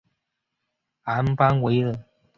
[1.03, 1.93] 昂邦维尔。